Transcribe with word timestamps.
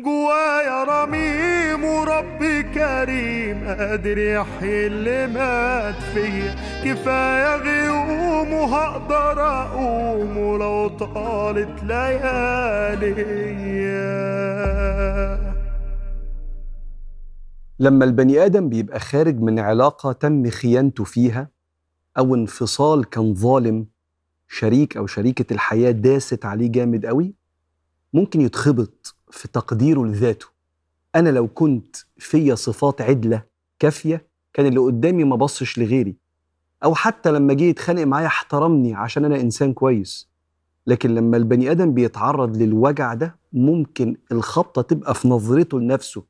جوايا 0.00 0.84
رميم 0.84 1.84
وربي 1.84 2.62
كريم 2.62 3.64
قادر 3.68 4.18
يحيي 4.18 4.86
اللي 4.86 5.26
مات 5.26 5.94
فيا. 6.14 6.54
كفاية 6.84 7.56
غيوم 7.56 8.52
وهقدر 8.52 9.40
أقوم 9.42 10.36
ولو 10.38 10.88
طالت 10.88 11.82
ليالي 11.82 13.14
لما 17.78 18.04
البني 18.04 18.44
آدم 18.44 18.68
بيبقى 18.68 19.00
خارج 19.00 19.40
من 19.40 19.58
علاقة 19.58 20.12
تم 20.12 20.50
خيانته 20.50 21.04
فيها 21.04 21.48
أو 22.18 22.34
انفصال 22.34 23.04
كان 23.04 23.34
ظالم 23.34 23.86
شريك 24.48 24.96
أو 24.96 25.06
شريكة 25.06 25.52
الحياة 25.52 25.90
داست 25.90 26.44
عليه 26.44 26.70
جامد 26.72 27.06
قوي 27.06 27.34
ممكن 28.12 28.40
يتخبط. 28.40 29.17
في 29.30 29.48
تقديره 29.48 30.04
لذاته. 30.04 30.46
أنا 31.14 31.28
لو 31.28 31.48
كنت 31.48 31.96
فيا 32.18 32.54
صفات 32.54 33.00
عدلة 33.02 33.42
كافية 33.78 34.26
كان 34.52 34.66
اللي 34.66 34.80
قدامي 34.80 35.24
ما 35.24 35.36
بصش 35.36 35.78
لغيري. 35.78 36.16
أو 36.84 36.94
حتى 36.94 37.30
لما 37.30 37.54
جه 37.54 37.64
يتخانق 37.64 38.02
معايا 38.02 38.26
احترمني 38.26 38.94
عشان 38.94 39.24
أنا 39.24 39.40
إنسان 39.40 39.72
كويس. 39.72 40.28
لكن 40.86 41.14
لما 41.14 41.36
البني 41.36 41.70
آدم 41.70 41.94
بيتعرض 41.94 42.56
للوجع 42.56 43.14
ده 43.14 43.36
ممكن 43.52 44.16
الخبطة 44.32 44.82
تبقى 44.82 45.14
في 45.14 45.28
نظرته 45.28 45.80
لنفسه 45.80 46.24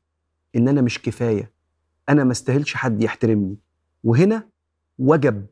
إن 0.55 0.67
أنا 0.67 0.81
مش 0.81 1.01
كفاية. 1.01 1.51
أنا 2.09 2.23
ما 2.23 2.31
استاهلش 2.31 2.73
حد 2.73 3.03
يحترمني. 3.03 3.57
وهنا 4.03 4.47
وجب 4.99 5.45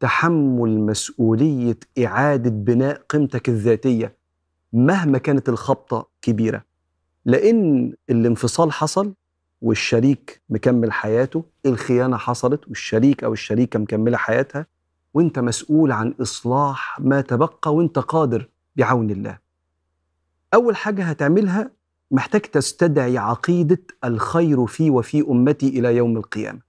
تحمل 0.00 0.80
مسؤولية 0.80 1.78
إعادة 2.04 2.50
بناء 2.50 3.02
قيمتك 3.08 3.48
الذاتية. 3.48 4.17
مهما 4.72 5.18
كانت 5.18 5.48
الخبطة 5.48 6.08
كبيرة 6.22 6.64
لأن 7.24 7.92
الانفصال 8.10 8.72
حصل 8.72 9.14
والشريك 9.62 10.42
مكمل 10.50 10.92
حياته 10.92 11.44
الخيانة 11.66 12.16
حصلت 12.16 12.68
والشريك 12.68 13.24
أو 13.24 13.32
الشريكة 13.32 13.78
مكملة 13.78 14.16
حياتها 14.16 14.66
وأنت 15.14 15.38
مسؤول 15.38 15.92
عن 15.92 16.14
إصلاح 16.22 17.00
ما 17.00 17.20
تبقى 17.20 17.74
وأنت 17.74 17.98
قادر 17.98 18.48
بعون 18.76 19.10
الله. 19.10 19.38
أول 20.54 20.76
حاجة 20.76 21.04
هتعملها 21.04 21.70
محتاج 22.10 22.40
تستدعي 22.40 23.18
عقيدة 23.18 23.80
الخير 24.04 24.66
في 24.66 24.90
وفي 24.90 25.20
أمتي 25.20 25.68
إلى 25.68 25.96
يوم 25.96 26.16
القيامة. 26.16 26.60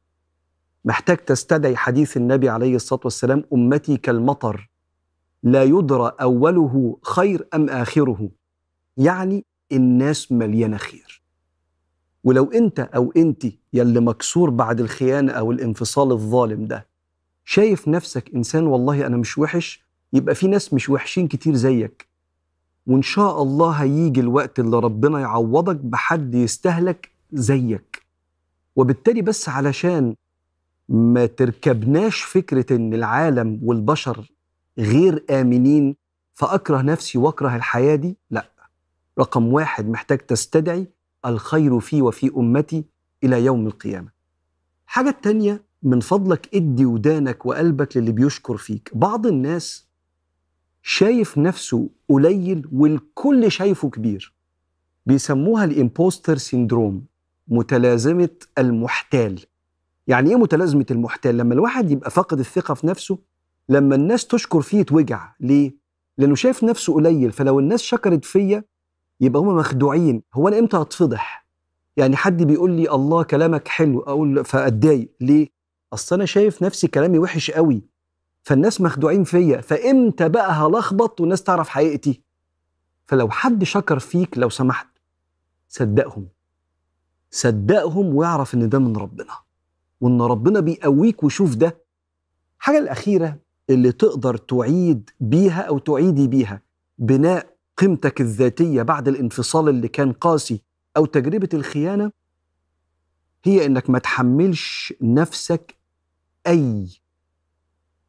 محتاج 0.85 1.17
تستدعي 1.17 1.75
حديث 1.77 2.17
النبي 2.17 2.49
عليه 2.49 2.75
الصلاة 2.75 3.01
والسلام 3.03 3.43
أمتي 3.53 3.97
كالمطر 3.97 4.69
لا 5.43 5.63
يدرى 5.63 6.11
أوله 6.21 6.97
خير 7.03 7.47
أم 7.53 7.69
آخره. 7.69 8.29
يعني 8.97 9.45
الناس 9.71 10.31
مليانة 10.31 10.77
خير. 10.77 11.21
ولو 12.23 12.51
أنت 12.51 12.79
أو 12.79 13.11
أنت 13.17 13.45
يلي 13.73 13.99
مكسور 13.99 14.49
بعد 14.49 14.79
الخيانة 14.79 15.31
أو 15.31 15.51
الانفصال 15.51 16.11
الظالم 16.11 16.65
ده 16.65 16.87
شايف 17.45 17.87
نفسك 17.87 18.35
إنسان 18.35 18.67
والله 18.67 19.07
أنا 19.07 19.17
مش 19.17 19.37
وحش 19.37 19.83
يبقى 20.13 20.35
في 20.35 20.47
ناس 20.47 20.73
مش 20.73 20.89
وحشين 20.89 21.27
كتير 21.27 21.55
زيك. 21.55 22.07
وإن 22.87 23.01
شاء 23.01 23.41
الله 23.41 23.71
هيجي 23.71 24.19
الوقت 24.19 24.59
اللي 24.59 24.79
ربنا 24.79 25.19
يعوضك 25.19 25.75
بحد 25.75 26.35
يستهلك 26.35 27.11
زيك. 27.33 28.01
وبالتالي 28.75 29.21
بس 29.21 29.49
علشان 29.49 30.15
ما 30.89 31.25
تركبناش 31.25 32.21
فكرة 32.21 32.75
إن 32.75 32.93
العالم 32.93 33.59
والبشر 33.63 34.31
غير 34.79 35.25
آمنين 35.29 35.95
فأكره 36.33 36.81
نفسي 36.81 37.17
وأكره 37.17 37.55
الحياة 37.55 37.95
دي؟ 37.95 38.17
لا. 38.31 38.51
رقم 39.19 39.53
واحد 39.53 39.89
محتاج 39.89 40.17
تستدعي 40.17 40.87
الخير 41.25 41.79
في 41.79 42.01
وفي 42.01 42.31
أمتي 42.37 42.85
إلى 43.23 43.45
يوم 43.45 43.67
القيامة. 43.67 44.09
حاجة 44.85 45.09
التانية 45.09 45.63
من 45.83 45.99
فضلك 45.99 46.55
ادي 46.55 46.85
ودانك 46.85 47.45
وقلبك 47.45 47.97
للي 47.97 48.11
بيشكر 48.11 48.57
فيك. 48.57 48.91
بعض 48.93 49.27
الناس 49.27 49.87
شايف 50.81 51.37
نفسه 51.37 51.89
قليل 52.09 52.69
والكل 52.71 53.51
شايفه 53.51 53.89
كبير. 53.89 54.33
بيسموها 55.05 55.63
ال 55.65 55.73
imposter 55.73 56.37
syndrome 56.37 57.05
متلازمة 57.47 58.29
المحتال. 58.57 59.39
يعني 60.07 60.29
إيه 60.29 60.35
متلازمة 60.35 60.85
المحتال؟ 60.91 61.37
لما 61.37 61.53
الواحد 61.53 61.91
يبقى 61.91 62.11
فاقد 62.11 62.39
الثقة 62.39 62.73
في 62.73 62.87
نفسه 62.87 63.17
لما 63.69 63.95
الناس 63.95 64.27
تشكر 64.27 64.61
فيه 64.61 64.79
يتوجع 64.79 65.33
ليه؟ 65.39 65.75
لأنه 66.17 66.35
شايف 66.35 66.63
نفسه 66.63 66.93
قليل 66.93 67.31
فلو 67.31 67.59
الناس 67.59 67.81
شكرت 67.81 68.25
فيا 68.25 68.63
يبقى 69.21 69.41
هم 69.41 69.55
مخدوعين. 69.55 70.23
هو 70.33 70.47
أنا 70.47 70.59
إمتى 70.59 70.77
هتفضح؟ 70.77 71.45
يعني 71.97 72.15
حد 72.15 72.43
بيقول 72.43 72.71
لي 72.71 72.91
الله 72.91 73.23
كلامك 73.23 73.67
حلو 73.67 73.99
أقول 73.99 74.45
فأتضايق. 74.45 75.09
ليه؟ 75.21 75.47
أصل 75.93 76.15
أنا 76.15 76.25
شايف 76.25 76.63
نفسي 76.63 76.87
كلامي 76.87 77.19
وحش 77.19 77.51
قوي 77.51 77.81
فالناس 78.43 78.81
مخدوعين 78.81 79.23
فيا 79.23 79.61
فإمتى 79.61 80.29
بقى 80.29 80.51
هلخبط 80.51 81.21
والناس 81.21 81.43
تعرف 81.43 81.69
حقيقتي؟ 81.69 82.21
فلو 83.05 83.29
حد 83.29 83.63
شكر 83.63 83.99
فيك 83.99 84.37
لو 84.37 84.49
سمحت 84.49 84.87
صدقهم. 85.69 86.27
صدقهم 87.31 88.15
واعرف 88.15 88.53
إن 88.53 88.69
ده 88.69 88.79
من 88.79 88.97
ربنا 88.97 89.33
وإن 90.01 90.21
ربنا 90.21 90.59
بيقويك 90.59 91.23
وشوف 91.23 91.55
ده. 91.55 91.77
الحاجة 92.59 92.77
الأخيرة 92.79 93.37
اللي 93.69 93.91
تقدر 93.91 94.37
تعيد 94.37 95.09
بيها 95.19 95.61
أو 95.61 95.77
تعيدي 95.79 96.27
بيها 96.27 96.61
بناء 96.97 97.55
قيمتك 97.77 98.21
الذاتية 98.21 98.81
بعد 98.81 99.07
الانفصال 99.07 99.69
اللي 99.69 99.87
كان 99.87 100.11
قاسي 100.11 100.61
أو 100.97 101.05
تجربة 101.05 101.49
الخيانة 101.53 102.11
هي 103.43 103.65
إنك 103.65 103.89
ما 103.89 103.99
تحملش 103.99 104.93
نفسك 105.01 105.75
أي 106.47 106.87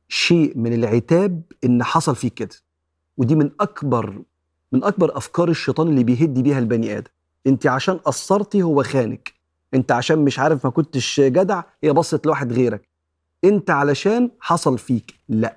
شيء 0.09 0.59
من 0.59 0.73
العتاب 0.73 1.43
إن 1.65 1.83
حصل 1.83 2.17
فيك 2.17 2.35
كده. 2.35 2.57
ودي 3.17 3.35
من 3.35 3.51
أكبر 3.61 4.23
من 4.73 4.85
أكبر 4.85 5.17
أفكار 5.17 5.49
الشيطان 5.49 5.89
اللي 5.89 6.05
بيهد 6.05 6.39
بيها 6.39 6.59
البني 6.59 6.99
آدم. 6.99 7.11
أنت 7.47 7.67
عشان 7.67 7.99
قصرتي 7.99 8.63
هو 8.63 8.83
خانك. 8.83 9.35
أنت 9.75 9.93
عشان 9.93 10.19
مش 10.25 10.39
عارف 10.39 10.65
ما 10.67 10.71
كنتش 10.71 11.21
جدع 11.21 11.63
هي 11.85 11.93
بصت 11.93 12.27
لواحد 12.27 12.53
غيرك. 12.53 12.90
انت 13.45 13.71
علشان 13.71 14.31
حصل 14.41 14.79
فيك. 14.79 15.15
لا. 15.29 15.57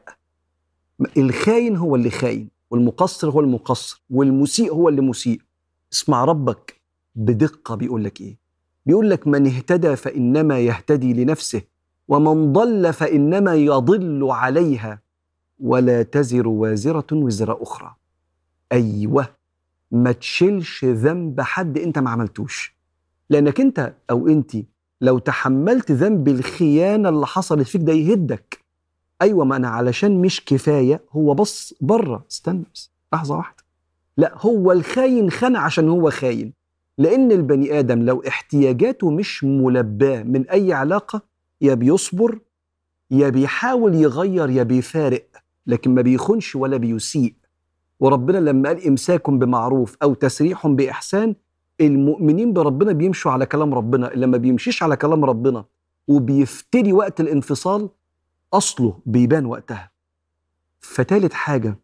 الخاين 1.17 1.75
هو 1.75 1.95
اللي 1.95 2.09
خاين 2.09 2.49
والمقصر 2.71 3.29
هو 3.29 3.39
المقصر 3.39 4.03
والمسيء 4.09 4.73
هو 4.73 4.89
اللي 4.89 5.01
مسيء. 5.01 5.41
اسمع 5.93 6.25
ربك 6.25 6.81
بدقة 7.15 7.75
بيقول 7.75 8.03
لك 8.03 8.21
إيه؟ 8.21 8.37
بيقول 8.85 9.09
لك 9.09 9.27
من 9.27 9.47
اهتدى 9.47 9.95
فإنما 9.95 10.59
يهتدي 10.59 11.13
لنفسه 11.13 11.61
ومن 12.07 12.53
ضل 12.53 12.93
فإنما 12.93 13.55
يضل 13.55 14.31
عليها 14.31 15.01
ولا 15.59 16.03
تزر 16.03 16.47
وازرة 16.47 17.07
وزر 17.11 17.63
أخرى. 17.63 17.95
أيوة. 18.71 19.27
ما 19.91 20.11
تشيلش 20.11 20.85
ذنب 20.85 21.41
حد 21.41 21.77
أنت 21.77 21.99
ما 21.99 22.09
عملتوش. 22.09 22.75
لأنك 23.29 23.61
أنت 23.61 23.93
أو 24.09 24.27
أنت 24.27 24.57
لو 25.03 25.19
تحملت 25.19 25.91
ذنب 25.91 26.27
الخيانة 26.27 27.09
اللي 27.09 27.27
حصلت 27.27 27.67
فيك 27.67 27.81
ده 27.81 27.93
يهدك. 27.93 28.59
أيوة 29.21 29.45
ما 29.45 29.55
أنا 29.55 29.67
علشان 29.67 30.21
مش 30.21 30.45
كفاية 30.45 31.01
هو 31.11 31.33
بص 31.33 31.73
بره. 31.81 32.25
استنى 32.31 32.63
بس 32.73 32.91
لحظة 33.13 33.37
واحدة. 33.37 33.63
لا 34.17 34.33
هو 34.37 34.71
الخاين 34.71 35.29
خان 35.31 35.55
عشان 35.55 35.89
هو 35.89 36.09
خاين. 36.09 36.53
لأن 36.97 37.31
البني 37.31 37.79
آدم 37.79 38.01
لو 38.01 38.23
احتياجاته 38.27 39.11
مش 39.11 39.43
ملباة 39.43 40.23
من 40.23 40.49
أي 40.49 40.73
علاقة 40.73 41.21
يا 41.61 41.73
بيصبر 41.73 42.39
يا 43.11 43.29
بيحاول 43.29 43.95
يغير 43.95 44.49
يا 44.49 44.63
بيفارق. 44.63 45.27
لكن 45.67 45.95
ما 45.95 46.01
بيخونش 46.01 46.55
ولا 46.55 46.77
بيسيء. 46.77 47.33
وربنا 47.99 48.37
لما 48.37 48.69
قال 48.69 48.87
إمساكم 48.87 49.39
بمعروف 49.39 49.97
أو 50.03 50.13
تسريح 50.13 50.67
بإحسان 50.67 51.35
المؤمنين 51.81 52.53
بربنا 52.53 52.91
بيمشوا 52.91 53.31
على 53.31 53.45
كلام 53.45 53.73
ربنا. 53.73 54.13
اللي 54.13 54.27
ما 54.27 54.37
بيمشيش 54.37 54.83
على 54.83 54.95
كلام 54.95 55.25
ربنا 55.25 55.65
وبيفتري 56.07 56.93
وقت 56.93 57.19
الانفصال 57.21 57.89
أصله 58.53 58.99
بيبان 59.05 59.45
وقتها. 59.45 59.91
فتالت 60.79 61.33
حاجة 61.33 61.79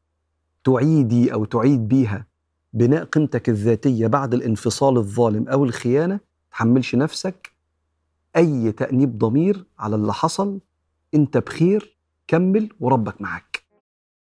تعيدي 0.63 1.33
أو 1.33 1.45
تعيد 1.45 1.87
بيها 1.87 2.25
بناء 2.73 3.03
قيمتك 3.03 3.49
الذاتية 3.49 4.07
بعد 4.07 4.33
الانفصال 4.33 4.97
الظالم 4.97 5.47
أو 5.47 5.65
الخيانة 5.65 6.19
تحملش 6.51 6.95
نفسك. 6.95 7.51
أي 8.35 8.71
تأنيب 8.71 9.17
ضمير 9.17 9.65
على 9.79 9.95
اللي 9.95 10.13
حصل 10.13 10.59
أنت 11.13 11.37
بخير 11.37 11.97
كمل 12.27 12.69
وربك 12.79 13.21
معاك. 13.21 13.48